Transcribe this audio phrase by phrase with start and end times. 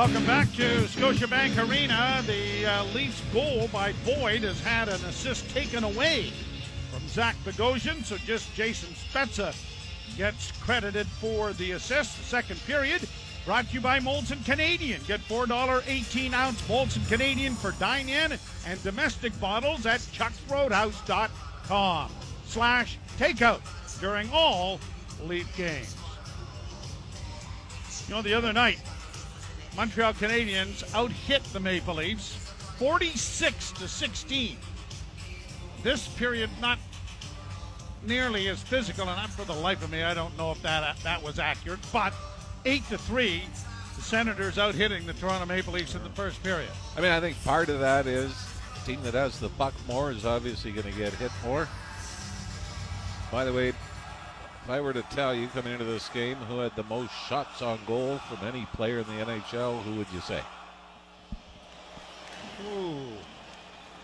[0.00, 2.22] Welcome back to Scotiabank Arena.
[2.26, 6.32] The uh, Leafs goal by Boyd has had an assist taken away
[6.90, 9.54] from Zach Bogosian, so just Jason Spezza
[10.16, 12.16] gets credited for the assist.
[12.16, 13.06] The second period
[13.44, 15.02] brought to you by Molson Canadian.
[15.06, 22.10] Get $4 18 ounce Molson Canadian for dine in and domestic bottles at chucksroadhouse.com
[22.46, 23.60] slash takeout
[24.00, 24.80] during all
[25.26, 25.94] Leaf games.
[28.08, 28.80] You know, the other night,
[29.76, 32.34] Montreal Canadiens out hit the Maple Leafs
[32.78, 34.56] 46 to 16.
[35.82, 36.78] This period not
[38.06, 40.96] nearly as physical, and I'm for the life of me, I don't know if that
[41.02, 42.12] that was accurate, but
[42.64, 43.42] eight to three,
[43.96, 46.70] the Senators out hitting the Toronto Maple Leafs in the first period.
[46.96, 48.32] I mean, I think part of that is
[48.86, 51.68] team that has the puck more is obviously going to get hit more.
[53.30, 53.72] By the way,
[54.70, 57.80] I were to tell you coming into this game who had the most shots on
[57.88, 60.40] goal from any player in the NHL, who would you say?
[62.72, 63.00] Ooh.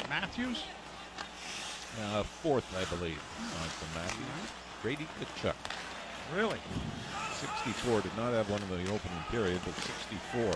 [0.09, 0.65] Matthews?
[2.03, 3.19] Uh, fourth, I believe.
[3.19, 4.27] From Matthews.
[4.83, 5.55] Brady Tkachuk.
[6.35, 6.59] Really?
[7.63, 8.01] 64.
[8.01, 10.53] Did not have one in the opening period, but 64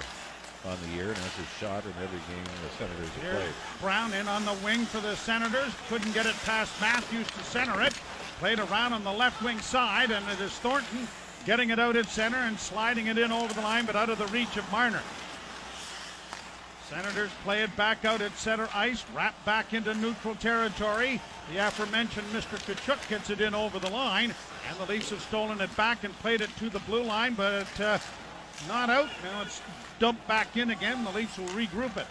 [0.66, 3.54] on the year, and has a shot in every game the Senators have played.
[3.80, 5.72] Brown in on the wing for the Senators.
[5.88, 7.94] Couldn't get it past Matthews to center it.
[8.40, 11.06] Played around on the left wing side, and it is Thornton
[11.44, 14.16] getting it out at center and sliding it in over the line, but out of
[14.16, 15.02] the reach of Marner.
[16.88, 21.20] Senators play it back out at center ice, wrap back into neutral territory.
[21.52, 22.56] The aforementioned Mr.
[22.56, 24.34] Tkachuk gets it in over the line,
[24.70, 27.78] and the Leafs have stolen it back and played it to the blue line, but
[27.78, 27.98] uh,
[28.66, 29.10] not out.
[29.22, 29.60] Now it's
[29.98, 31.04] dumped back in again.
[31.04, 32.06] The Leafs will regroup it.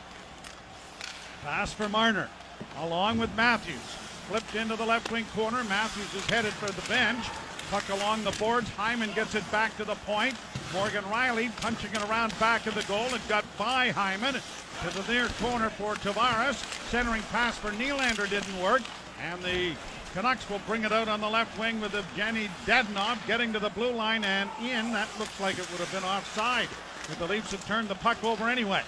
[1.44, 2.30] Pass for Marner,
[2.78, 4.09] along with Matthews.
[4.28, 5.64] Flipped into the left wing corner.
[5.64, 7.26] Matthews is headed for the bench.
[7.72, 8.70] Puck along the boards.
[8.72, 10.36] Hyman gets it back to the point.
[10.74, 13.06] Morgan Rielly punching it around back of the goal.
[13.14, 16.56] It got by Hyman to the near corner for Tavares.
[16.90, 18.82] Centering pass for Nylander didn't work.
[19.24, 19.74] And the
[20.14, 23.70] Canucks will bring it out on the left wing with Evgeny Dadonov getting to the
[23.70, 24.92] blue line and in.
[24.94, 26.68] That looks like it would have been offside.
[27.08, 28.82] But the Leafs have turned the puck over anyway.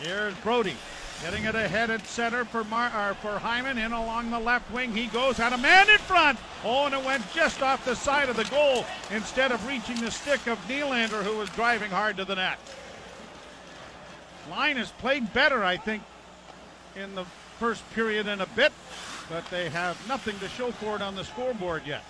[0.00, 0.76] Here's Brodie
[1.22, 3.78] getting it ahead at center for Mar- or for Hyman.
[3.78, 5.36] In along the left wing, he goes.
[5.36, 6.38] Had a man in front.
[6.64, 10.10] Oh, and it went just off the side of the goal instead of reaching the
[10.10, 12.58] stick of Nylander, who was driving hard to the net.
[14.50, 16.02] Line has played better, I think,
[16.96, 17.24] in the
[17.58, 18.72] first period in a bit,
[19.28, 22.02] but they have nothing to show for it on the scoreboard yet.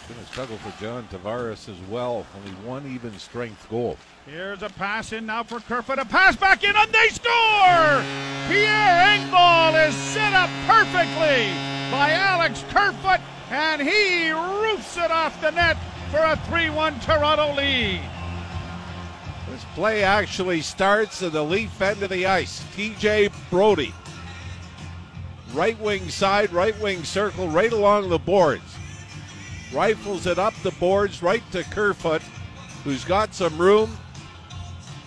[0.00, 2.26] It's been a struggle for John Tavares as well.
[2.36, 3.96] Only one even strength goal.
[4.30, 5.98] Here's a pass in now for Kerfoot.
[5.98, 8.04] A pass back in and they score!
[8.46, 11.48] Pierre Engvall is set up perfectly
[11.90, 15.78] by Alex Kerfoot and he roofs it off the net
[16.10, 18.02] for a 3-1 Toronto lead.
[19.48, 22.62] This play actually starts at the Leaf end of the ice.
[22.76, 23.94] TJ Brodie.
[25.54, 28.76] Right wing side, right wing circle, right along the boards.
[29.72, 32.20] Rifles it up the boards right to Kerfoot,
[32.84, 33.96] who's got some room.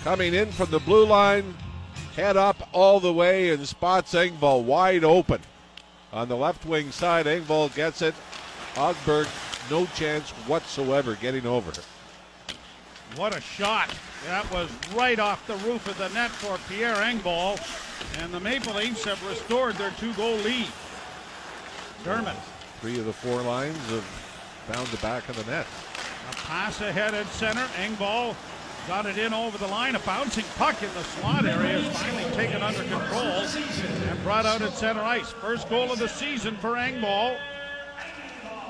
[0.03, 1.53] Coming in from the blue line,
[2.15, 5.41] head up all the way and spots Engvall wide open.
[6.11, 8.15] On the left wing side, Engvall gets it.
[8.73, 9.27] Hogberg,
[9.69, 11.71] no chance whatsoever getting over.
[13.15, 13.93] What a shot.
[14.25, 17.59] That was right off the roof of the net for Pierre Engvall.
[18.21, 20.67] And the Maple Leafs have restored their two goal lead.
[22.03, 22.35] Dermott.
[22.79, 24.03] Three of the four lines have
[24.67, 25.67] found the back of the net.
[26.31, 27.65] A pass ahead at center.
[27.75, 28.35] Engvall
[28.87, 29.95] got it in over the line.
[29.95, 34.61] A bouncing puck in the slot area is finally taken under control and brought out
[34.61, 35.31] at center ice.
[35.31, 37.37] First goal of the season for Engvall.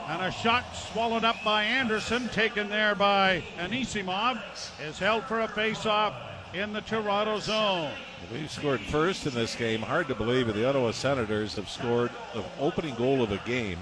[0.08, 4.42] And a shot swallowed up by Andersen, taken there by Anisimov,
[4.82, 6.14] is held for a face-off
[6.54, 7.92] in the Toronto zone.
[8.32, 9.82] We've scored first in this game.
[9.82, 10.56] Hard to believe it.
[10.56, 13.80] The Ottawa Senators have scored the opening goal of a game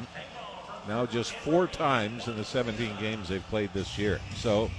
[0.89, 4.19] now just four times in the 17 games they've played this year.
[4.35, 4.71] So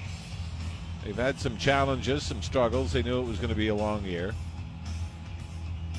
[1.04, 2.92] they've had some challenges, some struggles.
[2.92, 4.32] They knew it was going to be a long year.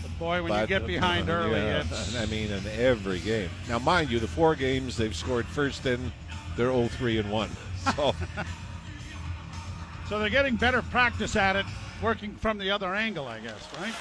[0.02, 3.20] But boy, when But, you get behind uh, early, yeah, it's I mean, in every
[3.20, 3.50] game.
[3.70, 6.12] Now, mind you, the four games they've scored first in,
[6.56, 7.50] they're 0-3 and one.
[7.96, 8.14] So
[10.12, 11.66] so they're getting better practice at it,
[12.04, 13.94] working from the other angle, I guess, right?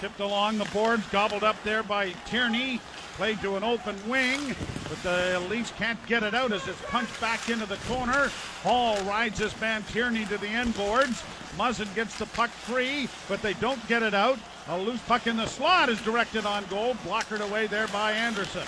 [0.00, 2.80] Tipped along the boards, gobbled up there by Tierney.
[3.18, 4.54] Played to an open wing,
[4.88, 8.30] but the Leafs can't get it out as it's punched back into the corner.
[8.62, 11.24] Holl rides this man Tierney to the end boards.
[11.56, 14.38] Muzzin gets the puck free, but they don't get it out.
[14.68, 18.62] A loose puck in the slot is directed on goal, blockered away there by Andersen.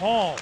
[0.00, 0.34] Holl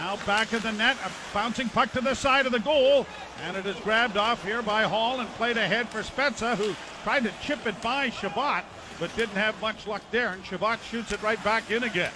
[0.00, 3.06] Now back of the net, a bouncing puck to the side of the goal,
[3.44, 6.74] and it is grabbed off here by Holl and played ahead for Spezza, who
[7.04, 8.64] tried to chip it by Chabot,
[8.98, 12.10] but didn't have much luck there, and Chabot shoots it right back in again.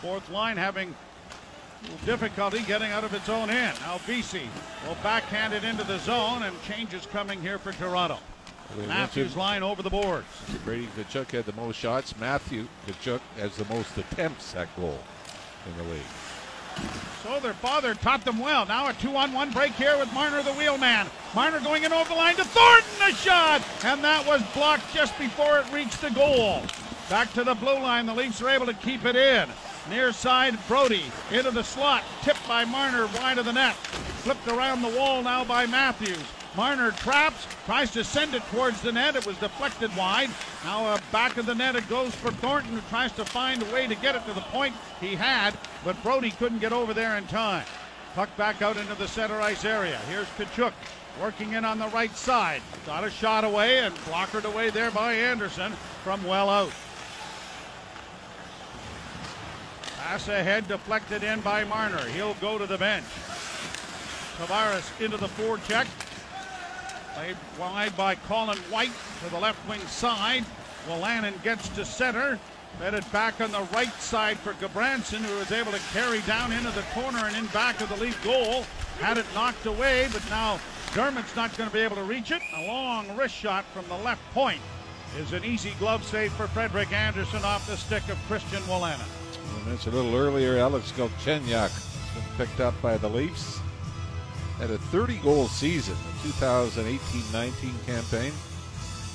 [0.00, 0.94] Fourth line having
[2.06, 3.78] difficulty getting out of its own end.
[3.80, 4.40] Now BC
[4.86, 8.18] will backhand it into the zone, and changes coming here for Toronto.
[8.86, 10.26] Matthews line over the boards.
[10.64, 12.16] Brady Tkachuk had the most shots.
[12.18, 14.98] Matthew Tkachuk has the most attempts at goal
[15.66, 16.02] in the league.
[17.22, 18.64] So their father taught them well.
[18.64, 21.08] Now a two-on-one break here with Marner, the wheelman.
[21.34, 25.18] Marner going in over the line to Thornton, a shot, and that was blocked just
[25.18, 26.62] before it reached the goal.
[27.10, 28.06] Back to the blue line.
[28.06, 29.48] The Leafs are able to keep it in.
[29.90, 33.74] Near side, Brodie into the slot, tipped by Marner wide of the net.
[34.22, 36.22] Flipped around the wall now by Matthews.
[36.56, 39.16] Marner traps, tries to send it towards the net.
[39.16, 40.30] It was deflected wide.
[40.62, 43.72] Now uh, back of the net it goes for Thornton, who tries to find a
[43.72, 47.16] way to get it to the point he had, but Brodie couldn't get over there
[47.16, 47.64] in time.
[48.14, 49.98] Puck back out into the center ice area.
[50.08, 50.72] Here's Tkachuk
[51.20, 52.62] working in on the right side.
[52.86, 55.72] Got a shot away and blockered away there by Andersen
[56.04, 56.70] from well out.
[60.10, 62.04] Pass ahead, deflected in by Marner.
[62.06, 63.04] He'll go to the bench.
[64.38, 65.86] Tavares into the forecheck.
[67.14, 68.90] Played wide by Colin White
[69.22, 70.44] to the left wing side.
[70.88, 72.40] Wolanin gets to center.
[72.82, 76.72] It back on the right side for Gudbranson, who was able to carry down into
[76.72, 78.64] the corner and in back of the Leaf goal.
[78.98, 80.58] Had it knocked away, but now
[80.92, 82.42] Dermott's not going to be able to reach it.
[82.56, 84.60] A long wrist shot from the left point
[85.20, 89.19] is an easy glove save for Frederik Andersen off the stick of Christian Wolanin.
[89.66, 90.58] That's a little earlier.
[90.58, 93.60] Alex Galchenyuk has been picked up by the Leafs.
[94.58, 98.32] Had a 30 goal season, the 2018 19 campaign.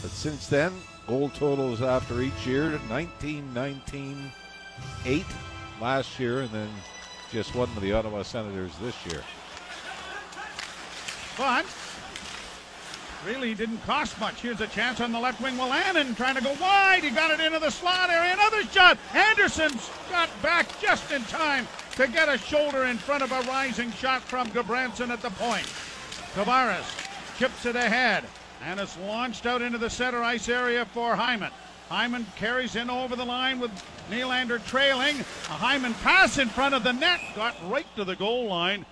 [0.02, 0.74] But since then,
[1.08, 4.32] goal totals after each year 19, 19,
[5.06, 5.26] 8
[5.82, 6.70] last year, and then
[7.32, 9.22] just one with the Ottawa Senators this year.
[11.38, 11.66] But
[13.26, 14.42] really didn't cost much.
[14.42, 15.56] Here's a chance on the left wing.
[15.56, 17.04] Wolanin trying to go wide.
[17.04, 18.34] He got it into the slot area.
[18.34, 18.98] Another shot.
[19.14, 23.92] Andersen's got back just in time to get a shoulder in front of a rising
[23.94, 25.66] shot from Gudbranson at the point.
[26.36, 26.86] Tavares
[27.38, 28.24] chips it ahead
[28.64, 31.52] and it's launched out into the center ice area for Hyman.
[31.90, 33.72] Hyman carries in over the line with
[34.10, 35.20] Nylander trailing.
[35.20, 38.86] A Hyman pass in front of the net got right to the goal line.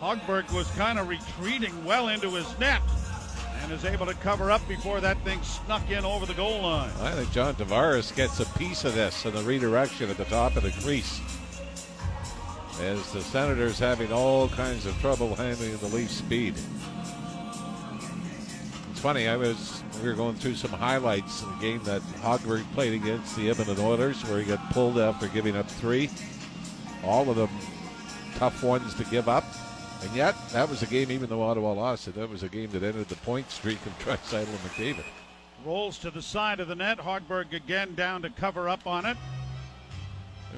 [0.00, 2.82] Hogberg was kind of retreating well into his net
[3.66, 6.92] and is able to cover up before that thing snuck in over the goal line.
[7.00, 10.54] I think John Tavares gets a piece of this in the redirection at the top
[10.54, 11.20] of the crease.
[12.80, 16.54] As the Senators having all kinds of trouble handling the Leaf speed.
[18.92, 22.64] It's funny, I was we were going through some highlights in the game that Hogberg
[22.72, 26.08] played against the Edmonton Oilers where he got pulled after giving up three.
[27.02, 27.50] All of them
[28.36, 29.44] tough ones to give up.
[30.02, 32.70] And yet, that was a game, even though Ottawa lost it, that was a game
[32.70, 35.04] that ended the point streak of Draisaitl and McDavid.
[35.64, 36.98] Rolls to the side of the net.
[36.98, 39.16] Hogberg again down to cover up on it.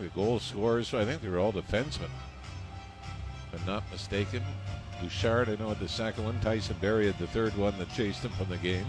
[0.00, 2.11] The goal scorers, I think they were all defensemen.
[3.52, 4.43] If I'm not mistaken.
[5.00, 6.38] Bouchard, I know, had the second one.
[6.40, 8.87] Tyson Barrie had the third one that chased him from the game.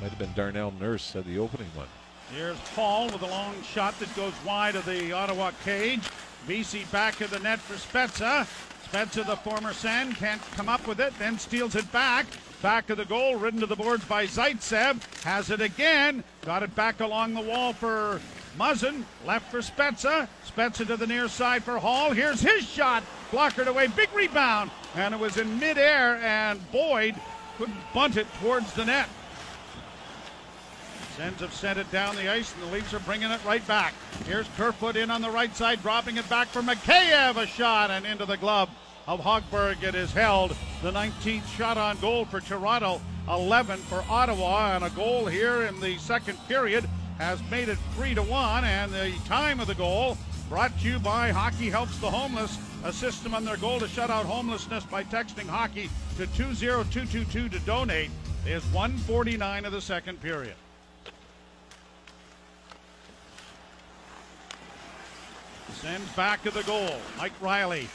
[0.00, 1.88] Might have been Darnell Nurse had the opening one.
[2.34, 6.02] Here's Paul with a long shot that goes wide of the Ottawa cage.
[6.48, 8.46] BC back of the net for Spezza.
[8.94, 12.26] Spezza, the former Sand, can't come up with it, then steals it back.
[12.62, 15.02] Back of the goal, ridden to the boards by Zaitsev.
[15.24, 16.22] Has it again.
[16.42, 18.20] Got it back along the wall for
[18.56, 19.02] Muzzin.
[19.26, 20.28] Left for Spezza.
[20.48, 22.12] Spezza to the near side for Holl.
[22.12, 23.02] Here's his shot.
[23.32, 23.88] Blockered away.
[23.88, 24.70] Big rebound.
[24.94, 27.16] And it was in midair, and Boyd
[27.58, 29.08] couldn't bunt it towards the net.
[31.16, 33.92] Sens have sent it down the ice, and the Leafs are bringing it right back.
[34.24, 37.36] Here's Kerfoot in on the right side, dropping it back for Mikheyev.
[37.36, 38.70] A shot and into the glove
[39.06, 39.82] of Hogberg.
[39.82, 40.56] It is held.
[40.82, 45.80] The 19th shot on goal for Toronto, 11 for Ottawa, and a goal here in
[45.80, 48.64] the second period has made it 3 to 1.
[48.64, 50.16] And the time of the goal
[50.48, 52.58] brought to you by Hockey Helps the Homeless.
[52.84, 57.58] Assist them on their goal to shut out homelessness by texting hockey to 20222 to
[57.64, 58.10] donate.
[58.46, 60.54] Is 149 of the second period.
[65.72, 66.96] Sends back to the goal.
[67.16, 67.88] Mike Riley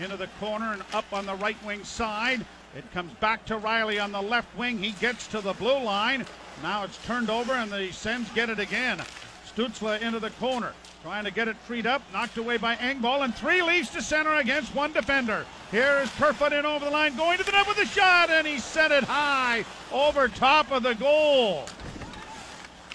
[0.00, 2.44] into the corner and up on the right wing side.
[2.76, 4.78] It comes back to Rielly on the left wing.
[4.78, 6.26] He gets to the blue line.
[6.62, 9.00] Now it's turned over and the Sens get it again.
[9.46, 10.72] Stützle into the corner.
[11.02, 12.02] Trying to get it freed up.
[12.12, 13.22] Knocked away by Engvall.
[13.22, 15.46] And three Leafs to center against one defender.
[15.70, 17.16] Here is Kerfoot in over the line.
[17.16, 18.28] Going to the net with a shot.
[18.28, 21.66] And he sent it high over top of the goal.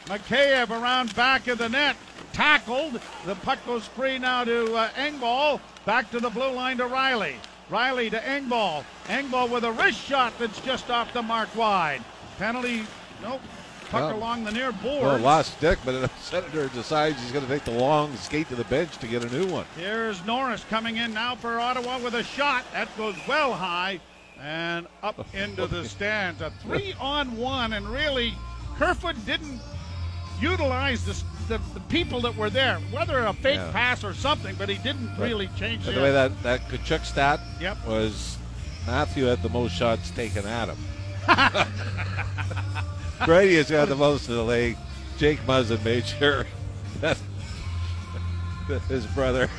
[0.05, 1.95] Mikheyev around back of the net.
[2.33, 2.99] tackled.
[3.25, 5.59] The puck goes free now to uh, Engvall.
[5.85, 7.35] Back to the blue line to Rielly.
[7.69, 8.83] Rielly to Engvall.
[9.05, 12.03] Engvall with a wrist shot that's just off the mark wide.
[12.37, 12.83] Penalty,
[13.21, 13.41] nope.
[13.89, 15.03] Puck along the near board.
[15.03, 18.55] Well, lost stick, but the Senator decides he's going to take the long skate to
[18.55, 19.65] the bench to get a new one.
[19.75, 22.63] Here's Norris coming in now for Ottawa with a shot.
[22.73, 23.99] That goes well high
[24.39, 26.41] and up oh, into the stands.
[26.41, 28.33] A three on one, and really,
[28.77, 29.59] Kerfoot didn't
[30.39, 31.21] utilize the,
[31.51, 33.71] the, the people that were there, whether a fake Yeah.
[33.73, 37.39] pass or something, but he didn't really change the the way that, that Tkachuk stat
[37.59, 37.85] Yep.
[37.85, 38.37] was
[38.87, 40.77] Matthew had the most shots taken at him.
[43.25, 44.77] Brady has got the most of the league.
[45.17, 46.45] Jake Muzzin made sure
[47.01, 47.17] that
[48.87, 49.49] his brother.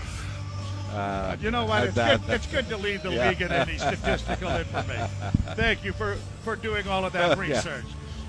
[0.93, 1.85] Uh, You know what?
[1.85, 3.29] It's good, it's good to lead the Yeah.
[3.29, 5.09] league in any statistical information.
[5.55, 7.55] Thank you for, for doing all of that Yeah.
[7.55, 7.85] research.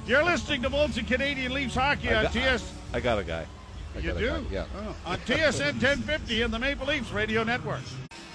[0.05, 2.63] You're listening to Molson Canadian Leafs Hockey on TS.
[2.93, 3.45] I got a guy.
[3.95, 4.27] I You do?
[4.27, 4.65] guy, Yeah.
[4.77, 7.81] Oh, on TSN 1050 and the Maple Leafs Radio Network.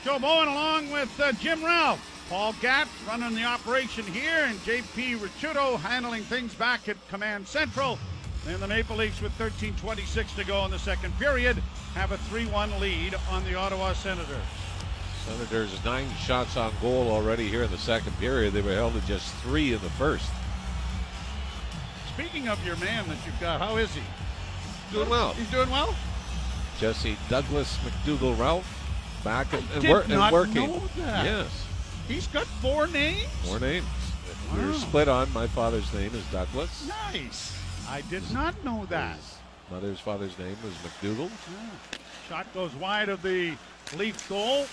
[0.05, 2.01] Joe Bowen along with uh, Jim Ralph.
[2.29, 7.99] Paul Gatt running the operation here, and JP Ricciuto handling things back at Command Central.
[8.47, 11.57] And the Maple Leafs, with 13.26 to go in the second period,
[11.95, 14.37] have a 3 1 lead on the Ottawa Senators.
[15.25, 18.53] Senators nine shots on goal already here in the second period.
[18.53, 20.31] They were held to just three in the first.
[22.15, 24.03] Speaking of your man that you've got, how is he?
[24.93, 25.33] Doing well.
[25.35, 25.95] He's doing well?
[26.79, 28.67] Jesse Douglas McDougal Ralph
[29.25, 30.55] back and, and, wor- and working.
[30.69, 31.25] know that.
[31.25, 31.65] Yes,
[32.07, 33.27] He's got four names?
[33.45, 33.85] four names.
[34.55, 34.67] We Wow.
[34.69, 35.31] were split on.
[35.35, 36.89] My father's name is Douglas.
[37.13, 37.55] Nice.
[37.89, 39.17] I did not know that.
[39.17, 39.39] His
[39.71, 41.31] mother's father's name was McDougal.
[42.29, 43.53] Shot goes wide of the
[43.97, 44.67] Leaf goal.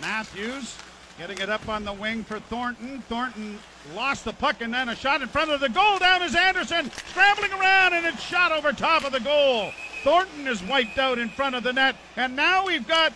[0.00, 0.76] Matthews
[1.20, 3.02] getting it up on the wing for Thornton.
[3.02, 3.58] Thornton
[3.94, 5.98] lost the puck and then a shot in front of the goal.
[5.98, 9.70] Down is Andersen scrambling around and it's shot over top of the goal.
[10.02, 11.94] Thornton is wiped out in front of the net.
[12.16, 13.12] And now we've got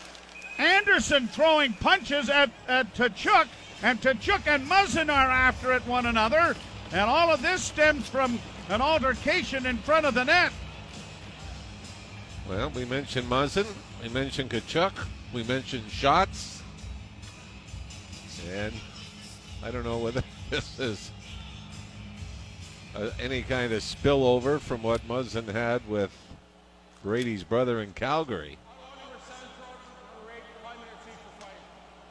[0.59, 3.47] Andersen throwing punches at, at Tkachuk.
[3.83, 6.55] And Tkachuk and Muzzin are after it one another.
[6.93, 10.53] And all of this stems from an altercation in front of the net.
[12.47, 13.67] Well, we mentioned Muzzin.
[14.03, 14.93] We mentioned Tkachuk.
[15.33, 16.55] We mentioned shots.
[18.53, 18.73] And
[19.63, 21.11] I don't know whether this is
[22.95, 26.11] uh, any kind of spillover from what Muzzin had with
[27.03, 28.59] Brady's brother in Calgary.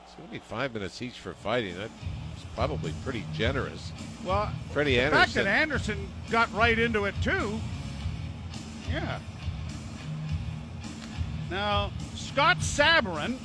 [0.05, 1.75] It's going to be five minutes each for fighting.
[1.77, 1.91] That's
[2.55, 3.91] probably pretty generous.
[4.23, 5.97] Well, Freddie the fact that Andersen.
[5.97, 7.59] Andersen got right into it too.
[8.91, 9.19] Yeah.
[11.49, 13.37] Now, Scott Sabarin,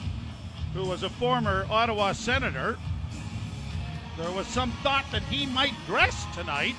[0.75, 2.77] who was a former Ottawa senator,
[4.17, 6.75] there was some thought that he might dress tonight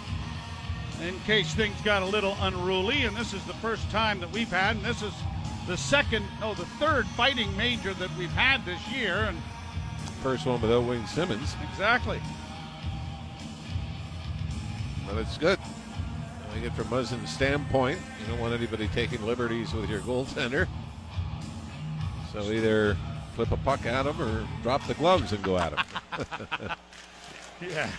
[1.01, 3.05] in case things got a little unruly.
[3.05, 5.13] And this is the first time that we've had, and this is
[5.67, 9.15] the second, no, the third fighting major that we've had this year.
[9.25, 9.38] And
[10.22, 11.55] First one without Wayne Simmonds.
[11.72, 12.19] exactly.
[15.08, 15.58] But it's good.
[15.60, 20.67] I think it from Muzzin's standpoint, you don't want anybody taking liberties with your goaltender.
[22.34, 22.98] So either
[23.46, 25.79] flip a puck at him or drop the gloves and go at him.
[27.62, 27.89] Yeah.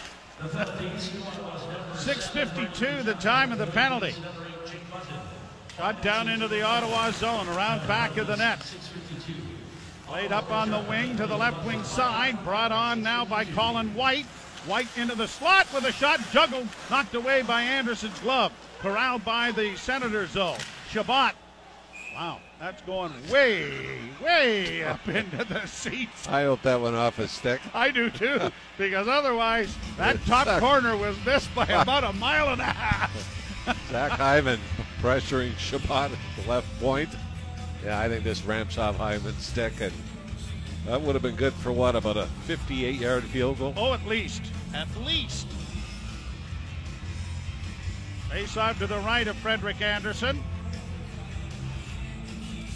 [0.40, 4.14] 6.52, the time of the penalty.
[5.76, 8.66] Shot down into the Ottawa zone, around back of the net.
[10.06, 13.94] Played up on the wing to the left wing side, brought on now by Colin
[13.94, 14.24] White.
[14.64, 18.50] White into the slot with a shot juggled, knocked away by Andersen's glove.
[18.80, 20.56] Corralled by the Senators, zone.
[20.90, 21.34] Chabot.
[22.14, 26.28] Wow, that's going way, way up into the seats.
[26.28, 27.60] I hope that went off his stick.
[27.72, 32.60] I do too, because otherwise that top corner was missed by about a mile and
[32.60, 33.38] a half.
[33.90, 34.60] Zach Hyman
[35.00, 37.08] pressuring Chabot at the left point.
[37.84, 39.92] Yeah, I think this ramps off Hyman's stick, and
[40.86, 43.72] that would have been good for what, about a 58 yard field goal?
[43.76, 44.42] Oh, at least,
[44.74, 45.46] at least.
[48.30, 50.42] Face off to the right of Frederik Andersen.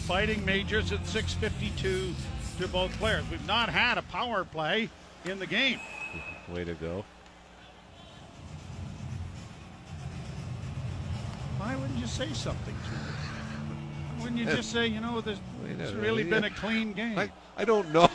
[0.06, 2.12] Fighting majors at 6:52
[2.58, 3.24] to both players.
[3.30, 4.90] We've not had a power play
[5.24, 5.80] in the game.
[6.48, 7.04] Way to go.
[11.56, 14.22] Why wouldn't you say something to me?
[14.22, 16.30] Wouldn't you just say, you know, this, it's really yeah.
[16.30, 17.18] been a clean game?
[17.18, 18.08] I, I don't know.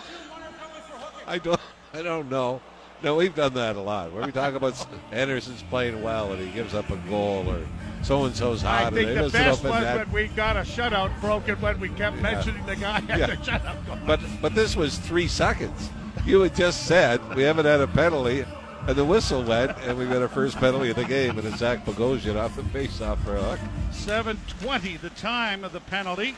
[1.26, 1.60] I don't
[1.94, 2.62] I don't know.
[3.02, 4.12] No, we've done that a lot.
[4.12, 7.66] Where we talk about Andersen's playing well and he gives up a goal or
[8.02, 10.08] so and so's hot I think the best was that.
[10.08, 13.26] when we got a shutout broken when we kept mentioning the guy had Yeah.
[13.28, 14.06] the shutout.
[14.06, 15.90] But but this was three seconds.
[16.26, 18.46] You had just said we haven't had a penalty
[18.88, 21.58] And the whistle went, and we got our first penalty of the game, and it's
[21.58, 23.60] Zach Bogosian off the face-off for a hook.
[23.92, 26.36] 7:20 the time of the penalty.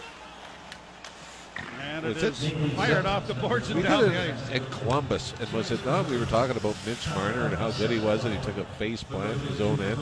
[1.81, 4.49] And it Was it- fired off the boards and We down did the ice.
[4.49, 6.07] in Columbus, and was it not?
[6.09, 8.65] We were talking about Mitch Marner and how good he was, and he took a
[8.77, 9.99] face plant in his own end.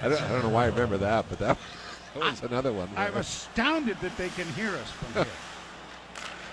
[0.00, 1.58] I don't, I don't know why I remember that, but that,
[2.14, 2.88] that was another one.
[2.96, 5.32] I'm astounded that they can hear us from here.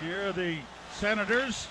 [0.00, 0.56] here are the
[0.94, 1.66] Senators.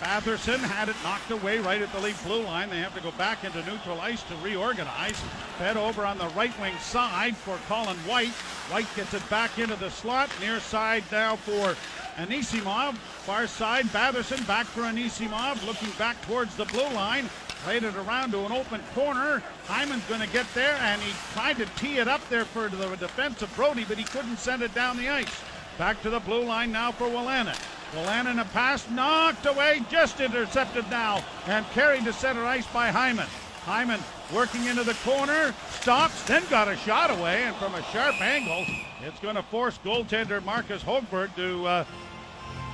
[0.00, 2.68] Batherson had it knocked away right at the lead blue line.
[2.68, 5.18] They have to go back into neutral ice to reorganize.
[5.58, 8.28] Fed over on the right wing side for Colin White.
[8.70, 10.28] White gets it back into the slot.
[10.38, 11.74] Near side now for
[12.16, 12.94] Anisimov.
[12.94, 15.64] Far side, Batherson back for Anisimov.
[15.66, 17.28] Looking back towards the blue line.
[17.64, 19.42] Played it around to an open corner.
[19.66, 22.94] Hyman's going to get there, and he tried to tee it up there for the
[22.96, 25.42] defense of Brodie, but he couldn't send it down the ice.
[25.78, 27.58] Back to the blue line now for Wolanin.
[27.92, 32.90] Wolanin in a pass knocked away, just intercepted now, and carried to center ice by
[32.90, 33.26] Hyman.
[33.64, 34.00] Hyman
[34.32, 38.64] working into the corner, stops, then got a shot away, and from a sharp angle,
[39.02, 41.84] it's going to force goaltender Marcus Hogberg to uh,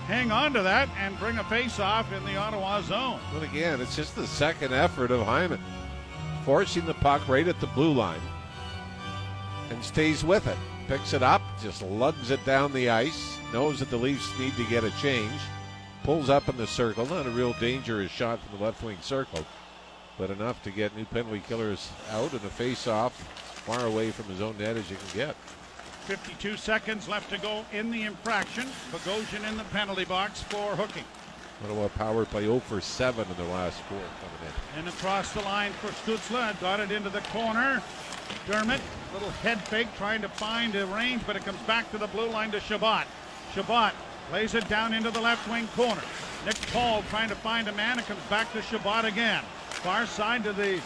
[0.07, 3.21] hang on to that and bring a face-off in the Ottawa zone.
[3.33, 5.61] But again, it's just the second effort of Hyman,
[6.45, 8.21] forcing the puck right at the blue line,
[9.71, 10.59] and stays with it.
[10.89, 13.39] Picks it up, just lugs it down the ice.
[13.53, 15.41] Knows that the Leafs need to get a change.
[16.03, 17.07] Pulls up in the circle.
[17.07, 19.47] Not a real dangerous shot from the left wing circle,
[20.19, 23.13] but enough to get new penalty killers out and a face-off
[23.65, 25.37] far away from his own net as you can get.
[26.03, 28.65] 52 seconds left to go in the infraction.
[28.91, 31.05] Bogosian in the penalty box for hooking.
[31.65, 34.81] Ottawa power play 0 for 7 in their last four coming in.
[34.81, 36.61] And across the line for Stützle.
[36.61, 37.81] Got it into the corner.
[38.47, 38.81] Dermott,
[39.13, 42.29] little head fake, trying to find a range, but it comes back to the blue
[42.29, 43.07] line to Chabot.
[43.55, 43.93] Chabot
[44.29, 46.03] plays it down into the left wing corner.
[46.45, 47.99] Nick Paul trying to find a man.
[47.99, 49.45] It comes back to Chabot again.
[49.71, 50.81] Far side to the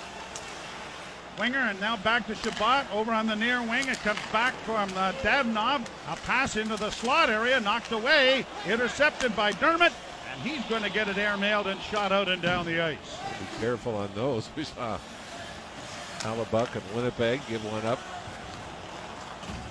[1.38, 3.88] winger, and now back to Chabot over on the near wing.
[3.88, 5.86] It comes back from uh, Dadonov.
[6.10, 9.92] A pass into the slot area, knocked away, intercepted by Dermott,
[10.30, 13.18] and he's going to get it airmailed and shot out and down the ice.
[13.38, 14.48] Be careful on those.
[14.56, 14.98] We saw
[16.20, 17.98] Hellebuyck and Winnipeg give one up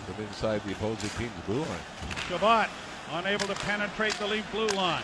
[0.05, 1.79] from inside the opposing team's blue line.
[2.29, 2.69] Chabot
[3.13, 5.03] unable to penetrate the lead blue line.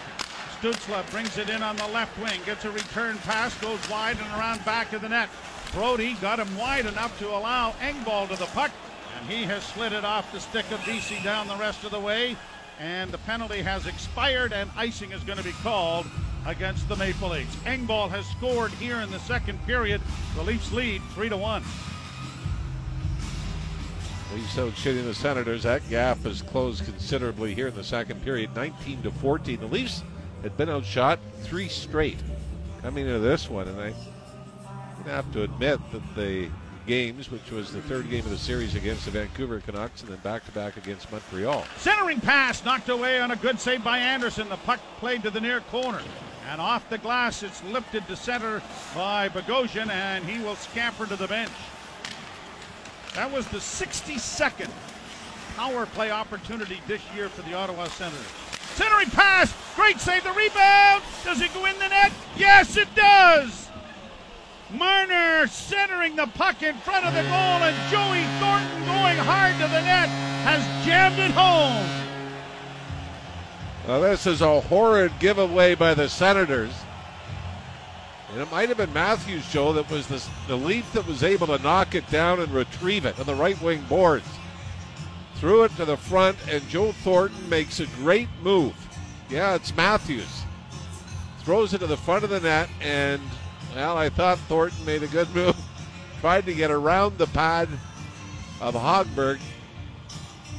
[0.60, 4.40] Stützle brings it in on the left wing, gets a return pass, goes wide and
[4.40, 5.30] around back of the net.
[5.74, 8.72] Brodie got him wide enough to allow Engvall to the puck,
[9.18, 12.00] and he has slid it off the stick of DC down the rest of the
[12.00, 12.36] way.
[12.80, 16.08] And the penalty has expired, and icing is going to be called
[16.46, 17.56] against the Maple Leafs.
[17.58, 20.02] Engvall has scored here in the second period.
[20.36, 21.64] The Leafs lead three to one.
[24.34, 25.64] Leafs out shitting the Senators.
[25.64, 29.60] That gap has closed considerably here in the second period, 19 to 14.
[29.60, 30.04] The Leafs
[30.42, 32.18] had been outshot three straight
[32.82, 33.94] coming into this one, and I
[35.08, 36.50] have to admit that the
[36.88, 40.20] games, which was the third game of the series against the Vancouver Canucks, and then
[40.20, 41.66] back-to-back against Montreal.
[41.78, 44.50] Centering pass knocked away on a good save by Andersen.
[44.50, 46.02] The puck played to the near corner.
[46.50, 48.62] And off the glass, it's lifted to center
[48.96, 51.52] by Bogosian, and he will scamper to the bench.
[53.16, 54.70] That was the 62nd
[55.56, 58.26] power play opportunity this year for the Ottawa Senators.
[58.76, 61.04] Centering pass, great save, the rebound.
[61.24, 62.12] Does it go in the net?
[62.38, 63.71] Yes, it does.
[64.74, 69.68] Marner centering the puck in front of the goal, and Joey Thornton going hard to
[69.68, 70.10] the net
[70.44, 71.86] has jammed it home.
[73.88, 76.72] Well, this is a horrid giveaway by the Senators.
[78.32, 81.48] And it might have been Matthews, Joe, that was the, the Leaf that was able
[81.48, 84.28] to knock it down and retrieve it on the right wing boards.
[85.36, 88.74] Threw it to the front, and Joe Thornton makes a great move.
[89.30, 90.44] Yeah, it's Matthews.
[91.40, 93.22] Throws it to the front of the net, and,
[93.76, 95.56] well, I thought Thornton made a good move.
[96.22, 97.68] Tried to get around the pad
[98.60, 99.40] of Hogberg,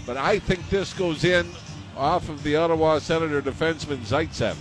[0.04, 1.46] but I think this goes in
[1.96, 4.56] off of the Ottawa Senator defenseman Zaitsev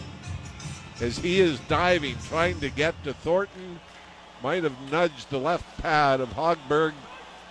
[1.02, 3.80] as he is diving, trying to get to Thornton.
[4.44, 6.94] Might have nudged the left pad of Hogberg,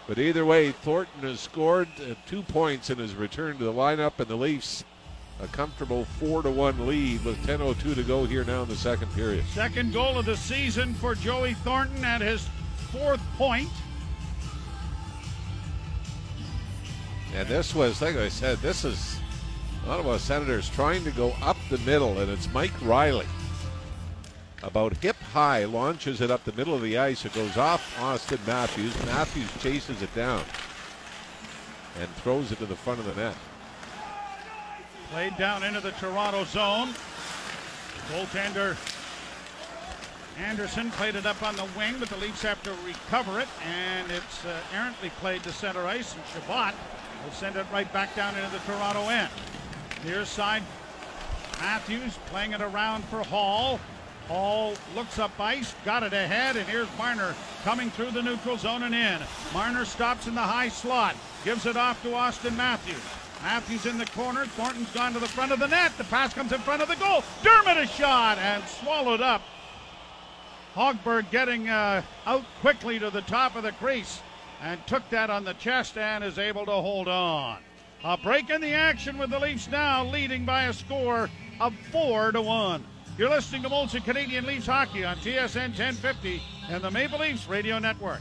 [0.06, 4.18] but either way, Thornton has scored uh, two points in his return to the lineup,
[4.18, 4.84] and the Leafs
[5.42, 9.12] a comfortable four to one lead with 10:02 to go here now in the second
[9.14, 9.44] period.
[9.54, 12.46] Second goal of the season for Joey Thornton at his
[12.92, 13.70] fourth point.
[17.34, 19.20] And this was, like I said, this is
[19.86, 23.26] Ottawa Senators trying to go up the middle, and it's Mike Reilly.
[24.62, 27.24] About hip high, launches it up the middle of the ice.
[27.24, 28.94] It goes off Austin Matthews.
[29.06, 30.44] Matthews chases it down
[31.98, 33.36] and throws it to the front of the net.
[35.10, 36.94] Played down into the Toronto zone.
[38.12, 38.76] Goaltender
[40.38, 44.10] Andersen played it up on the wing, but the Leafs have to recover it, and
[44.10, 46.74] it's uh, errantly played to center ice, and Chabot
[47.24, 49.30] will send it right back down into the Toronto end.
[50.04, 50.62] Near side,
[51.60, 53.78] Matthews playing it around for Holl.
[54.28, 58.84] Holl looks up ice, got it ahead, and here's Marner coming through the neutral zone
[58.84, 59.18] and in.
[59.52, 63.19] Marner stops in the high slot, gives it off to Austin Matthews.
[63.42, 64.44] Matthews in the corner.
[64.46, 65.92] Thornton's gone to the front of the net.
[65.96, 67.24] The pass comes in front of the goal.
[67.42, 69.42] Dermott a shot and swallowed up.
[70.74, 74.20] Hogberg getting uh, out quickly to the top of the crease
[74.62, 77.58] and took that on the chest and is able to hold on.
[78.04, 81.28] A break in the action with the Leafs now leading by a score
[81.60, 82.84] of four to one.
[83.18, 87.78] You're listening to Molson Canadian Leafs hockey on TSN 1050 and the Maple Leafs Radio
[87.78, 88.20] Network.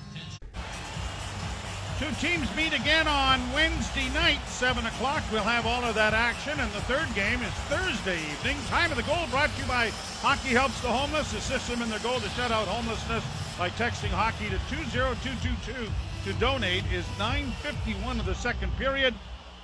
[1.99, 5.21] Two teams meet again on Wednesday night, 7 o'clock.
[5.33, 8.55] We'll have all of that action, and the third game is Thursday evening.
[8.67, 9.89] Time of the goal brought to you by
[10.21, 11.33] Hockey Helps the Homeless.
[11.33, 13.21] Assist them in their goal to shut out homelessness
[13.57, 15.91] by texting hockey to 20222
[16.23, 19.13] to donate is 9.51 of the second period.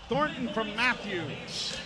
[0.09, 1.77] Thornton from Matthews.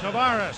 [0.00, 0.56] Tavares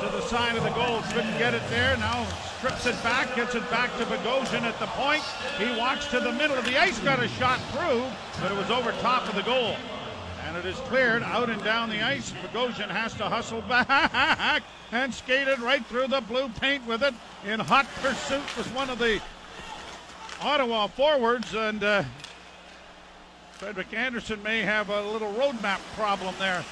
[0.00, 1.02] to the side of the goal.
[1.12, 1.96] Couldn't get it there.
[1.96, 2.24] Now
[2.58, 5.22] strips it back, gets it back to Bogosian at the point.
[5.58, 8.04] He walks to the middle of the ice, got a shot through,
[8.40, 9.74] but it was over top of the goal.
[10.46, 12.32] And it is cleared out and down the ice.
[12.32, 17.14] Bogosian has to hustle back and skated right through the blue paint with it.
[17.46, 19.20] In hot pursuit was one of the
[20.40, 22.04] Ottawa forwards, and uh,
[23.52, 26.64] Frederik Andersen may have a little roadmap problem there.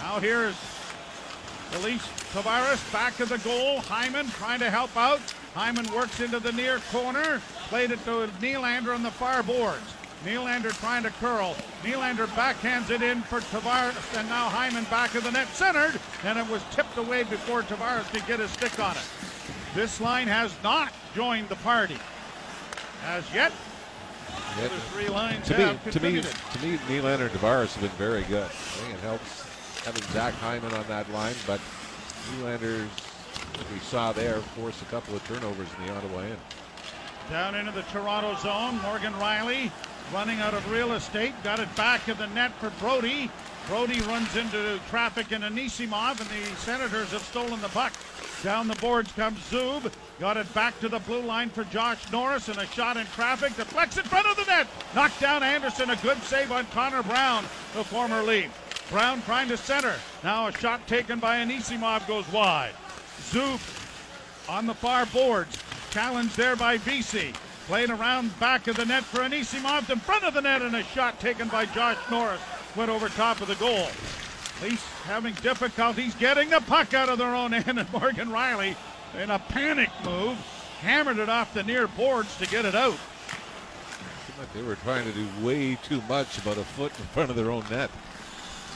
[0.00, 0.56] Now here's
[1.82, 3.80] Leafs, Tavares back to the goal.
[3.80, 5.20] Hyman trying to help out.
[5.54, 7.40] Hyman works into the near corner.
[7.68, 9.94] Played it to Nylander on the far boards.
[10.24, 11.54] Nylander trying to curl.
[11.82, 16.38] Nylander backhands it in for Tavares, and now Hyman back of the net, centered, and
[16.38, 19.04] it was tipped away before Tavares could get his stick on it.
[19.74, 21.98] This line has not joined the party
[23.04, 23.52] as yet.
[24.58, 28.22] Yet, three lines to me, to me, to me, Nylander and Tavares have been very
[28.22, 28.44] good.
[28.44, 29.43] I think it helps
[29.84, 31.60] having Zach Hyman on that line, but
[32.32, 32.88] Nylander's,
[33.72, 36.38] we saw there, forced a couple of turnovers in the Ottawa end.
[37.30, 38.80] Down into the Toronto zone.
[38.82, 39.70] Morgan Rielly
[40.12, 41.32] running out of real estate.
[41.42, 43.30] Got it back in the net for Brodie.
[43.66, 47.92] Brodie runs into traffic in Anisimov, and the Senators have stolen the puck.
[48.42, 49.90] Down the boards comes Zub.
[50.20, 53.56] Got it back to the blue line for Josh Norris, and a shot in traffic.
[53.56, 54.66] Deflects in front of the net.
[54.94, 55.88] Knocked down Andersen.
[55.88, 57.44] A good save on Connor Brown,
[57.74, 58.50] the former Leaf.
[58.90, 59.94] Brown trying to center.
[60.22, 62.72] Now a shot taken by Anisimov goes wide.
[63.30, 63.60] Zub
[64.48, 65.58] on the far boards.
[65.90, 67.34] Challenged there by BC.
[67.66, 70.82] Played around back of the net for Anisimov in front of the net, and a
[70.82, 72.40] shot taken by Josh Norris
[72.76, 73.88] went over top of the goal.
[74.62, 78.76] Leafs having difficulties getting the puck out of their own end, and Morgan Rielly,
[79.18, 80.36] in a panic move,
[80.80, 82.98] hammered it off the near boards to get it out.
[84.52, 87.50] They were trying to do way too much about a foot in front of their
[87.50, 87.90] own net.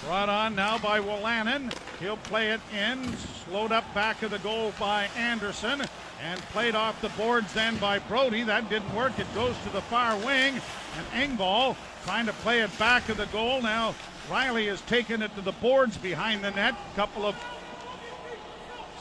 [0.09, 1.71] Brought on now by Wolanin.
[2.01, 3.15] He'll play it in.
[3.45, 5.83] Slowed up back of the goal by Andersen.
[6.23, 8.43] And played off the boards then by Brodie.
[8.43, 9.19] That didn't work.
[9.19, 10.63] It goes to the far wing.
[10.97, 13.61] And Engvall trying to play it back of the goal.
[13.61, 13.95] Now
[14.31, 16.75] Rielly has taken it to the boards behind the net.
[16.95, 17.37] A Couple of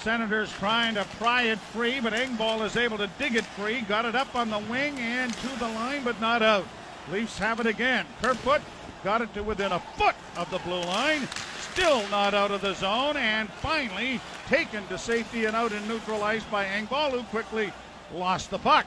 [0.02, 3.80] Senators trying to pry it free, but Engvall is able to dig it free.
[3.80, 6.66] Got it up on the wing and to the line, but not out.
[7.14, 8.06] Leafs have it again.
[8.22, 8.62] Kerfoot
[9.08, 11.26] got it to within a foot of the blue line.
[11.72, 16.52] Still not out of the zone, and finally taken to safety and out and neutralized
[16.52, 17.72] by Engvall, who quickly
[18.14, 18.86] lost the puck.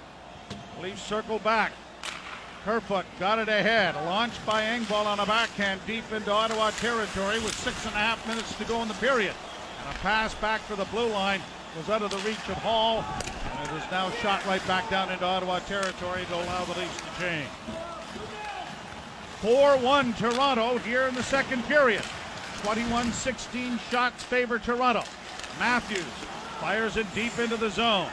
[0.82, 1.72] Leafs circle back.
[2.66, 3.94] Kerfoot got it ahead.
[3.94, 8.28] Launched by Engvall on a backhand deep into Ottawa territory with six and a half
[8.28, 9.32] minutes to go in the period.
[9.86, 11.40] And a pass back for the blue line
[11.78, 13.02] was out of the reach of Holl.
[13.56, 16.96] And it is now shot right back down into Ottawa territory to allow the Leafs
[16.98, 17.48] to change.
[19.40, 22.02] 4 1 Toronto here in the second period.
[22.62, 25.02] 21 16 shots favor Toronto.
[25.58, 26.04] Matthews
[26.60, 28.10] fires it deep into the zone.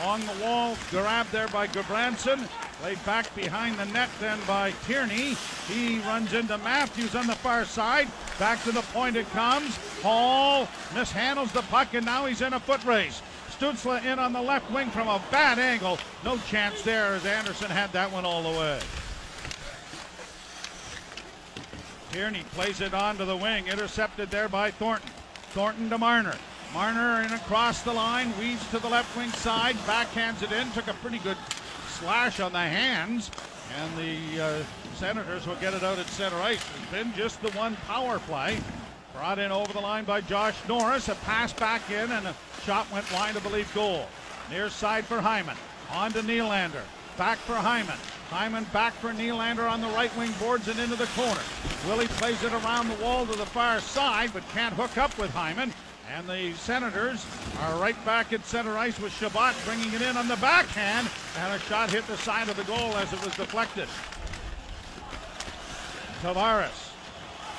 [0.00, 2.48] Along the wall, grabbed there by Gudbranson.
[2.80, 5.36] Played back behind the net then by Tierney.
[5.68, 8.08] He runs into Matthews on the far side.
[8.38, 9.76] Back to the point it comes.
[10.02, 13.20] Holl mishandles the puck and now he's in a foot race.
[13.50, 15.98] Stützle in on the left wing from a bad angle.
[16.24, 18.80] No chance there as Andersen had that one all the way.
[22.14, 25.10] Tierney plays it on to the wing, intercepted there by Thornton.
[25.50, 26.36] Thornton to Marner.
[26.72, 30.86] Marner in across the line, weaves to the left wing side, backhands it in, took
[30.86, 31.36] a pretty good
[31.88, 33.32] slash on the hands,
[33.80, 34.62] and the uh,
[34.94, 36.64] Senators will get it out at center ice.
[36.80, 38.60] It's been just the one power play.
[39.12, 41.08] Brought in over the line by Josh Norris.
[41.08, 44.06] A pass back in, and a shot went wide of believe, goal.
[44.52, 45.56] Near side for Hyman.
[45.90, 46.82] On to Nylander.
[47.18, 47.98] Back for Hyman.
[48.30, 51.40] Hyman back for Nylander on the right wing boards and into the corner.
[51.86, 55.30] Willie plays it around the wall to the far side, but can't hook up with
[55.30, 55.72] Hyman.
[56.14, 57.24] And the Senators
[57.60, 61.08] are right back at center ice with Chabot bringing it in on the backhand.
[61.38, 63.88] And a shot hit the side of the goal as it was deflected.
[66.22, 66.90] Tavares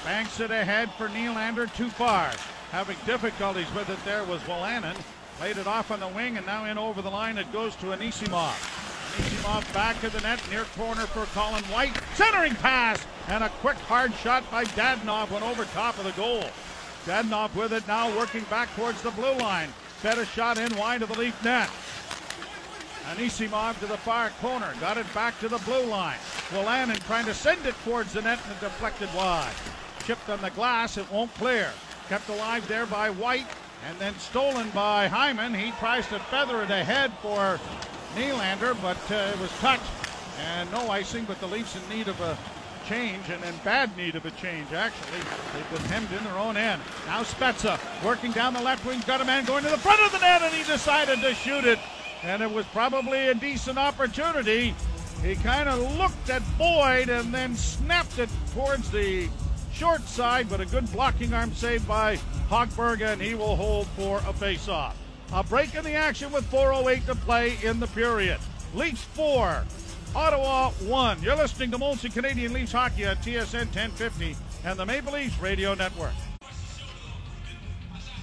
[0.04, 2.32] banks it ahead for Nylander too far.
[2.72, 4.96] Having difficulties with it there was Wolanin.
[5.40, 7.88] Played it off on the wing and now in over the line it goes to
[7.88, 8.85] Anisimov.
[9.16, 11.96] Anisimov back to the net, near corner for Colin White.
[12.16, 16.44] Centering pass and a quick hard shot by Dadonov went over top of the goal.
[17.06, 19.70] Dadonov with it now working back towards the blue line.
[20.00, 21.70] Fed a shot in wide of the Leaf net.
[23.12, 24.74] Anisimov to the far corner.
[24.82, 26.18] Got it back to the blue line.
[26.50, 29.54] Wolanin trying to send it towards the net and deflected wide.
[30.06, 30.98] Chipped on the glass.
[30.98, 31.72] It won't clear.
[32.10, 33.48] Kept alive there by White
[33.88, 35.54] and then stolen by Hyman.
[35.54, 37.60] He tries to feather it ahead for
[38.16, 39.84] Nylander, but uh, it was touched
[40.40, 41.26] and no icing.
[41.26, 42.38] But the Leafs in need of a
[42.88, 45.20] change and in bad need of a change, actually.
[45.54, 46.82] They've been hemmed in their own end.
[47.08, 50.12] Now Spezza working down the left wing, got a man going to the front of
[50.12, 51.80] the net, and he decided to shoot it.
[52.24, 54.76] And it was probably a decent opportunity.
[55.22, 59.28] He kind of looked at Boyd and then snapped it towards the
[59.74, 62.18] short side, but a good blocking arm save by
[62.50, 64.96] Hogberg, and he will hold for a face-off.
[65.34, 68.40] A break in the action with 4.08 to play in the period.
[68.74, 69.64] Leafs 4,
[70.16, 71.24] Ottawa 1.
[71.24, 75.74] You're listening to Molson Canadian Leafs Hockey at TSN 1050 and the Maple Leafs Radio
[75.74, 76.14] Network.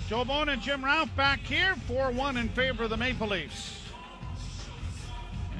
[0.08, 3.78] Joe Bowen and Jim Ralph back here, 4 1 in favor of the Maple Leafs.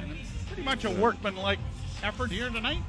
[0.01, 1.59] And pretty much a workman-like
[2.03, 2.83] effort here tonight.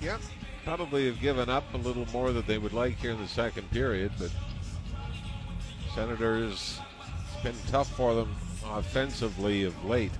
[0.00, 0.20] Yep.
[0.64, 3.70] Probably have given up a little more than they would like here in the second
[3.70, 4.30] period, but
[5.94, 6.78] Senators,
[7.42, 8.34] been tough for them
[8.66, 10.12] offensively of late.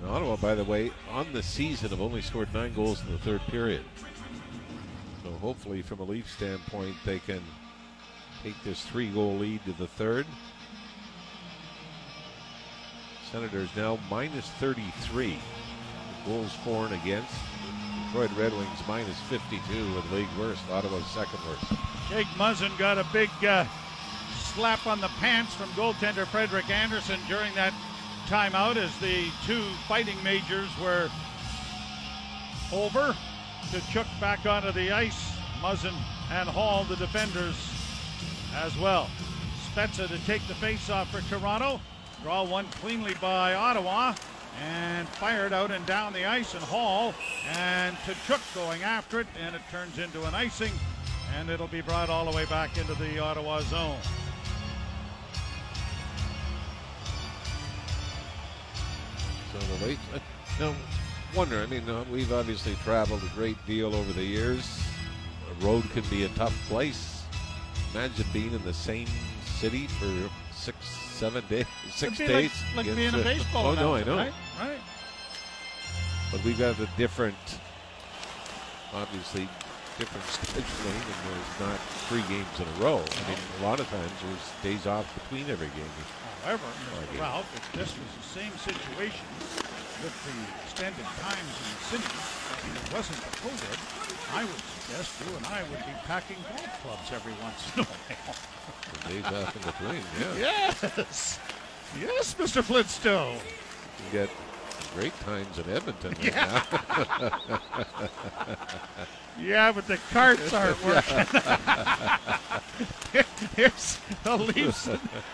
[0.00, 3.18] And Ottawa, by the way, on the season have only scored nine goals in the
[3.18, 3.82] third period.
[5.22, 7.40] So hopefully, from a Leaf standpoint, they can
[8.42, 10.26] take this three-goal lead to the third.
[13.32, 15.38] Senators now minus 33.
[16.26, 17.34] Goals for and against.
[18.06, 20.62] Detroit Red Wings minus 52 with league worst.
[20.70, 21.64] Ottawa's second worst.
[22.08, 23.64] Jake Muzzin got a big uh,
[24.54, 27.74] slap on the pants from goaltender Frederik Andersen during that
[28.26, 31.10] timeout as the two fighting majors were
[32.72, 33.16] over.
[33.70, 35.32] Tkachuk back onto the ice.
[35.60, 35.94] Muzzin
[36.30, 37.56] and Holl, the defenders,
[38.54, 39.08] as well.
[39.72, 41.80] Spezza to take the face-off for Toronto.
[42.22, 44.14] Draw one cleanly by Ottawa
[44.62, 47.12] and fired out and down the ice and Holl
[47.48, 50.72] and Tkachuk going after it and it turns into an icing
[51.36, 53.98] and it'll be brought all the way back into the Ottawa zone.
[59.54, 60.18] So the uh,
[60.58, 60.74] no
[61.34, 61.60] wonder.
[61.60, 64.80] I mean, uh, we've obviously traveled a great deal over the years.
[65.50, 67.22] A road can be a tough place.
[67.94, 69.06] Imagine being in the same
[69.44, 70.10] city for
[70.52, 72.52] six, seven days, six It'd be days.
[72.74, 74.16] Like, like being a the- baseball Oh no, I know.
[74.16, 74.32] Right?
[74.58, 74.78] right.
[76.32, 77.36] But we've got a different,
[78.92, 79.48] obviously,
[79.98, 82.96] different scheduling, and there's not three games in a row.
[82.96, 85.86] I mean, a lot of times there's days off between every game.
[86.44, 86.66] However.
[86.68, 87.20] Mr.
[87.20, 89.24] Ralph, if this was the same situation
[90.04, 92.12] with the extended times in the city,
[92.68, 93.78] and it wasn't the COVID,
[94.36, 97.84] I would suggest you and I would be packing golf clubs every once in a
[97.84, 98.36] while.
[98.92, 100.74] The days off in between, yeah.
[100.76, 101.38] Yes.
[101.98, 102.62] Yes, Mr.
[102.62, 103.36] Flintstone.
[103.36, 104.30] You get
[104.94, 106.62] great times in Edmonton right Yeah.
[106.70, 107.38] now.
[109.40, 111.26] Yeah, but the carts aren't working.
[113.56, 114.88] Here's the Leafs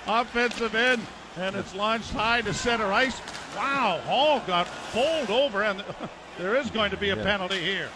[0.06, 1.02] offensive end,
[1.36, 3.20] and it's launched high to center ice.
[3.56, 5.82] Wow, Holl got bowled over, and
[6.38, 7.22] there is going to be a Yeah.
[7.22, 7.88] penalty here.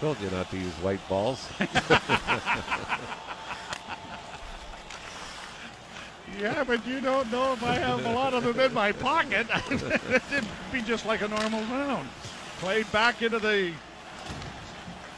[0.00, 1.48] Told you not to use white balls.
[6.38, 9.46] Yeah, but you don't know if I have a lot of them in my pocket.
[9.70, 12.08] It'd be just like a normal round.
[12.60, 13.72] Played back into the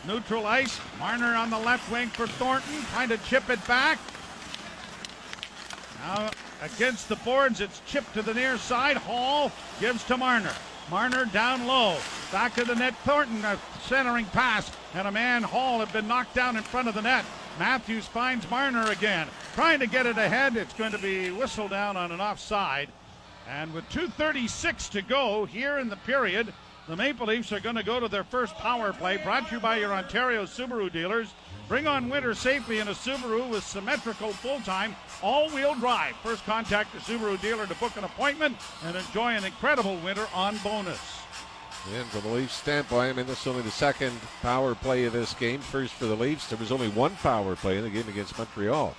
[0.07, 0.81] neutral ice.
[0.99, 3.99] Marner on the left wing for Thornton, trying to chip it back.
[6.01, 6.31] Now
[6.63, 8.97] against the boards, it's chipped to the near side.
[8.97, 10.53] Holl gives to Marner.
[10.91, 11.97] Marner down low.
[12.33, 12.95] Back to the net.
[13.05, 14.71] Thornton, a centering pass.
[14.95, 17.25] And a man, Holl, had been knocked down in front of the net.
[17.59, 19.29] Matthews finds Marner again.
[19.55, 20.57] Trying to get it ahead.
[20.57, 22.89] It's going to be whistled down on an offside.
[23.49, 26.53] And with 2.36 to go here in the period,
[26.91, 29.17] the Maple Leafs are going to go to their first power play.
[29.17, 31.33] Brought to you by your Ontario Subaru dealers.
[31.69, 36.17] Bring on winter safely in a Subaru with symmetrical full-time all-wheel drive.
[36.17, 40.57] First contact your Subaru dealer to book an appointment and enjoy an incredible winter on
[40.65, 40.99] bonus.
[41.95, 45.13] And from the Leafs standpoint, I mean, this is only the second power play of
[45.13, 45.61] this game.
[45.61, 48.97] First for the Leafs, there was only one power play in the game against Montreal.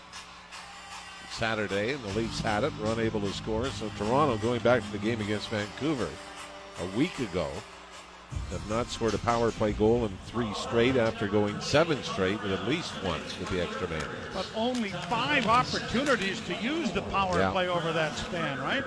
[1.29, 3.65] Saturday, and the Leafs had it, were unable to score.
[3.65, 6.07] So Toronto, going back to the game against Vancouver
[6.79, 7.49] a week ago,
[8.51, 12.51] have not scored a power play goal in three straight after going seven straight with
[12.51, 14.03] at least once with the extra man.
[14.33, 17.51] But only five opportunities to use the power Yeah.
[17.51, 18.83] play over that span, right?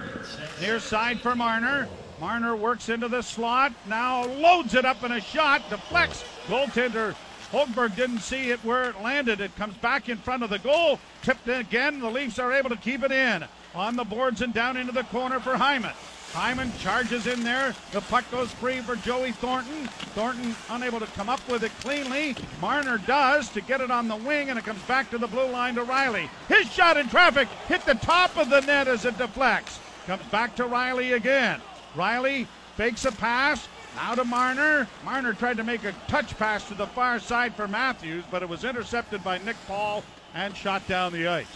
[0.60, 1.88] Near side for Marner.
[2.20, 6.24] Marner works into the slot, now loads it up in a shot, deflects.
[6.46, 7.14] Goaltender
[7.54, 9.40] Hogberg didn't see it where it landed.
[9.40, 12.00] It comes back in front of the goal, tipped in again.
[12.00, 13.44] The Leafs are able to keep it in.
[13.76, 15.92] On the boards and down into the corner for Hyman.
[16.34, 17.76] Hyman charges in there.
[17.92, 19.86] The puck goes free for Joey Thornton.
[20.16, 22.34] Thornton unable to come up with it cleanly.
[22.60, 25.46] Marner does to get it on the wing, and it comes back to the blue
[25.46, 26.28] line to Rielly.
[26.48, 29.78] His shot in traffic hit the top of the net as it deflects.
[30.08, 31.60] Comes back to Rielly again.
[31.94, 33.68] Rielly fakes a pass.
[33.94, 34.88] Now to Marner.
[35.04, 38.48] Marner tried to make a touch pass to the far side for Matthews, but it
[38.48, 40.02] was intercepted by Nick Paul
[40.34, 41.46] and shot down the ice.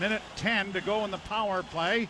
[0.00, 2.08] Minute 10 to go in the power play.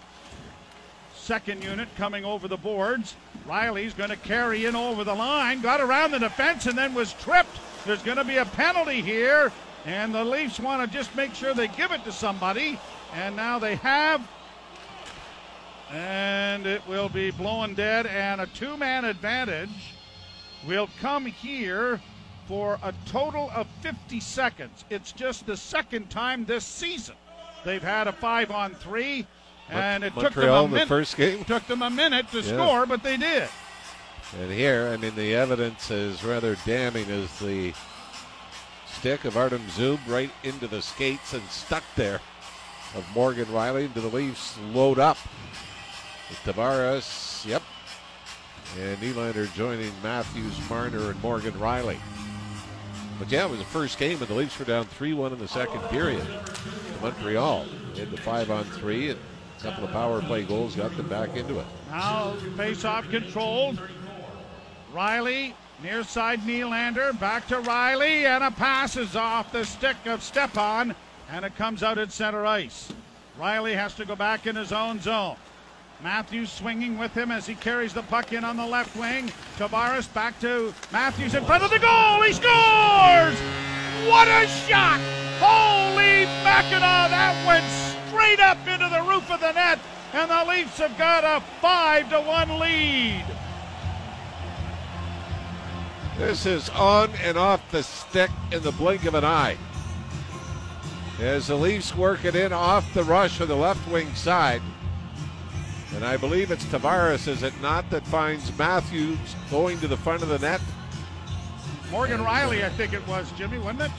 [1.23, 3.15] Second unit coming over the boards.
[3.47, 7.13] Rielly's going to carry in over the line, got around the defense, and then was
[7.13, 7.61] tripped.
[7.87, 9.53] There's going to be a penalty here,
[9.87, 12.77] and the Leafs want to just make sure they give it to somebody.
[13.15, 14.29] And now they have.
[15.93, 19.95] And it will be blown dead, and a two man advantage
[20.67, 22.01] will come here
[22.49, 24.85] for a total of 50 seconds.
[24.91, 27.15] It's just the second time this season
[27.65, 29.25] they've had a five on three,
[29.71, 30.89] and it took them a in the minute.
[30.89, 31.45] first game.
[31.45, 32.55] Took them a minute to Yeah.
[32.55, 33.49] score, but they did.
[34.41, 37.75] And here, I mean, the evidence is rather damning as the
[38.87, 42.21] stick of Artem Zub right into the skates and stuck there
[42.95, 43.93] of Morgan Rielly.
[43.93, 45.19] Do the Leafs load up?
[46.31, 47.63] With Tavares, yep.
[48.81, 51.99] And Nylander joining Matthews, Marner, and Morgan Rielly.
[53.19, 55.39] But yeah, it was the first game, and the Leafs were down 3 1 in
[55.39, 56.27] the second period
[57.03, 57.67] Montreal.
[57.95, 59.21] They had the 5 on 3, and
[59.63, 61.67] couple of power play goals got them back into it.
[61.89, 63.79] Now face-off controlled.
[64.93, 70.23] Rielly near side Nylander back to Rielly and a pass is off the stick of
[70.23, 70.95] Stepan
[71.31, 72.93] and it comes out at center ice.
[73.39, 75.37] Rielly has to go back in his own zone.
[76.03, 79.33] Matthews swinging with him as he carries the puck in on the left wing.
[79.57, 82.23] Tavares back to Matthews in front of the goal.
[82.23, 83.39] He scores!
[84.09, 85.01] What a shot!
[85.39, 87.11] Holy Mackinac!
[87.11, 87.65] That went
[88.09, 89.79] straight up into the roof of the net,
[90.15, 93.25] and the Leafs have got a five to one lead.
[96.17, 99.57] This is on and off the stick in the blink of an eye.
[101.21, 104.63] As the Leafs work it in off the rush on the left wing side.
[105.95, 109.19] And I believe it's Tavares, is it not, that finds Matthews
[109.51, 110.61] going to the front of the net?
[111.91, 113.91] Morgan Rielly, I think it was, Jimmy, wasn't it?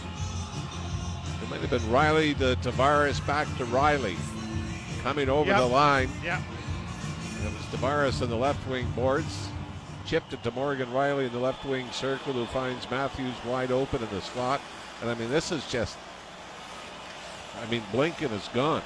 [1.43, 4.17] It might have been Rielly to Tavares back to Rielly.
[5.03, 5.59] Coming over Yep.
[5.59, 6.09] the line.
[6.23, 6.41] Yeah.
[7.45, 9.49] It was Tavares on the left wing boards.
[10.05, 14.01] Chipped it to Morgan Rielly in the left wing circle, who finds Matthews wide open
[14.01, 14.61] in the slot.
[15.01, 15.97] And I mean, this is just.
[17.61, 18.81] I mean, Blinken is gone.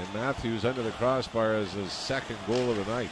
[0.00, 3.10] And Matthews under the crossbar is his second goal of the night.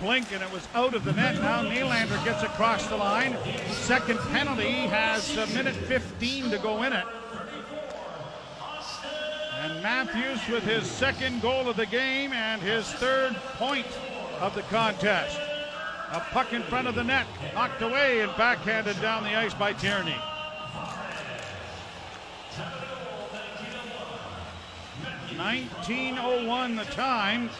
[0.00, 1.34] Blink, and it was out of the net.
[1.36, 3.36] Now Nylander gets across the line.
[3.70, 7.04] Second penalty has a minute 15 to go in it.
[9.82, 13.86] Matthews with his second goal of the game and his third point
[14.40, 15.38] of the contest.
[16.12, 19.72] A puck in front of the net, knocked away and backhanded down the ice by
[19.72, 20.14] Tierney.
[25.36, 27.50] Nineteen oh one the time.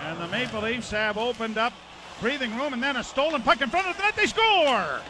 [0.00, 1.72] And the Maple Leafs have opened up
[2.20, 4.16] breathing room and then a stolen puck in front of the net.
[4.16, 5.00] They score!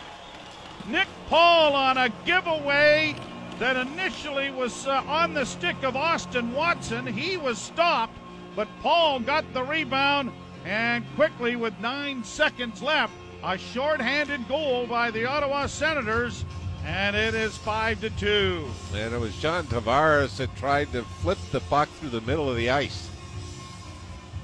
[0.86, 3.16] Nick Paul on a giveaway
[3.58, 7.06] that initially was uh, on the stick of Austin Watson.
[7.06, 8.16] He was stopped,
[8.54, 10.32] but Paul got the rebound
[10.64, 13.12] and quickly, with nine seconds left,
[13.42, 16.44] a shorthanded goal by the Ottawa Senators,
[16.84, 18.68] and it is five to two.
[18.94, 22.56] And it was John Tavares that tried to flip the puck through the middle of
[22.56, 23.08] the ice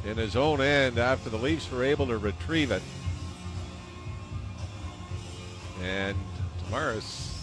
[0.04, 2.82] in his own end after the Leafs were able to retrieve it.
[5.82, 6.16] And
[6.64, 7.37] Tavares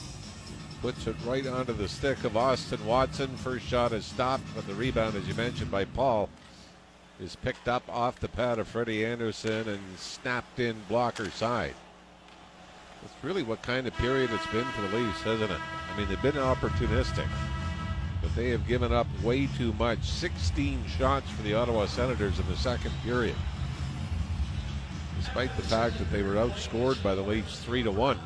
[0.86, 3.36] puts it right onto the stick of Austin Watson.
[3.38, 6.30] First shot is stopped, but the rebound, as you mentioned, by Paul
[7.20, 11.74] is picked up off the pad of Freddie Andersen and snapped in blocker side.
[13.02, 15.60] That's really what kind of period it's been for the Leafs, hasn't it?
[15.92, 17.30] I mean, they've been opportunistic,
[18.22, 20.04] but they have given up way too much.
[20.04, 23.36] 16 shots for the Ottawa Senators in the second period.
[25.18, 28.20] Despite the fact that they were outscored by the Leafs 3 to 1.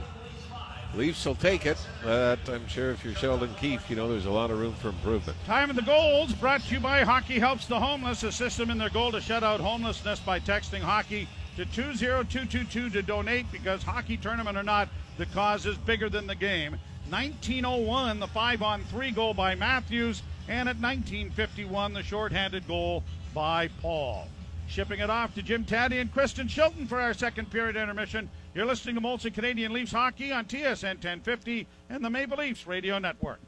[0.95, 4.31] Leafs will take it, but I'm sure if you're Sheldon Keefe, you know there's a
[4.31, 5.37] lot of room for improvement.
[5.45, 8.23] Time of the goals brought to you by Hockey Helps the Homeless.
[8.23, 11.27] Assist them in their goal to shut out homelessness by texting hockey
[11.57, 16.35] to 20222 to donate because hockey tournament or not, the cause is bigger than the
[16.35, 16.71] game.
[17.09, 23.03] 1901, the 5 on 3 goal by Matthews, and at 1951, the shorthanded goal
[23.35, 24.27] by Paul.
[24.67, 28.29] Shipping it off to Jim Tatti and Kristen Shilton for our second period intermission.
[28.55, 32.97] You're listening to Molson Canadian Leafs Hockey on TSN 1050 and the Maple Leafs Radio
[32.97, 33.39] Network.